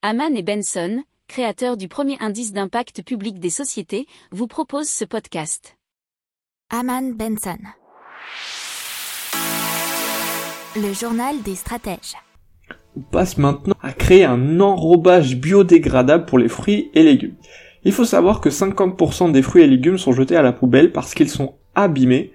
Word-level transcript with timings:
Haman 0.00 0.36
et 0.36 0.44
Benson, 0.44 1.02
créateurs 1.26 1.76
du 1.76 1.88
premier 1.88 2.16
indice 2.20 2.52
d'impact 2.52 3.02
public 3.02 3.40
des 3.40 3.50
sociétés, 3.50 4.06
vous 4.30 4.46
proposent 4.46 4.88
ce 4.88 5.04
podcast. 5.04 5.76
Haman 6.70 7.14
Benson. 7.14 7.58
Le 10.76 10.92
journal 10.92 11.42
des 11.42 11.56
stratèges. 11.56 12.14
On 12.96 13.00
passe 13.00 13.38
maintenant 13.38 13.74
à 13.82 13.92
créer 13.92 14.24
un 14.24 14.60
enrobage 14.60 15.34
biodégradable 15.34 16.26
pour 16.26 16.38
les 16.38 16.48
fruits 16.48 16.92
et 16.94 17.02
légumes. 17.02 17.34
Il 17.82 17.90
faut 17.90 18.04
savoir 18.04 18.40
que 18.40 18.50
50% 18.50 19.32
des 19.32 19.42
fruits 19.42 19.64
et 19.64 19.66
légumes 19.66 19.98
sont 19.98 20.12
jetés 20.12 20.36
à 20.36 20.42
la 20.42 20.52
poubelle 20.52 20.92
parce 20.92 21.12
qu'ils 21.12 21.28
sont 21.28 21.56
abîmés 21.74 22.32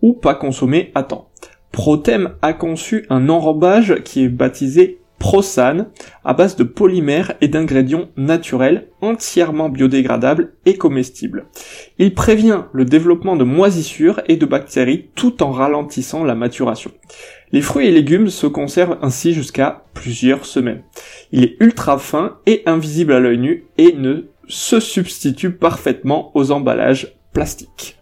ou 0.00 0.14
pas 0.14 0.34
consommés 0.34 0.90
à 0.94 1.02
temps. 1.02 1.28
Protem 1.72 2.36
a 2.40 2.54
conçu 2.54 3.04
un 3.10 3.28
enrobage 3.28 4.02
qui 4.02 4.24
est 4.24 4.30
baptisé 4.30 5.01
Prosan 5.22 5.86
à 6.24 6.34
base 6.34 6.56
de 6.56 6.64
polymères 6.64 7.34
et 7.40 7.46
d'ingrédients 7.46 8.08
naturels 8.16 8.88
entièrement 9.00 9.68
biodégradables 9.68 10.54
et 10.66 10.76
comestibles. 10.76 11.46
Il 11.98 12.12
prévient 12.12 12.64
le 12.72 12.84
développement 12.84 13.36
de 13.36 13.44
moisissures 13.44 14.20
et 14.26 14.36
de 14.36 14.46
bactéries 14.46 15.10
tout 15.14 15.44
en 15.44 15.52
ralentissant 15.52 16.24
la 16.24 16.34
maturation. 16.34 16.90
Les 17.52 17.62
fruits 17.62 17.86
et 17.86 17.92
légumes 17.92 18.30
se 18.30 18.48
conservent 18.48 18.98
ainsi 19.00 19.32
jusqu'à 19.32 19.84
plusieurs 19.94 20.44
semaines. 20.44 20.82
Il 21.30 21.44
est 21.44 21.56
ultra 21.60 21.98
fin 21.98 22.38
et 22.46 22.64
invisible 22.66 23.12
à 23.12 23.20
l'œil 23.20 23.38
nu 23.38 23.66
et 23.78 23.92
ne 23.92 24.24
se 24.48 24.80
substitue 24.80 25.52
parfaitement 25.52 26.32
aux 26.34 26.50
emballages 26.50 27.14
plastiques. 27.32 28.01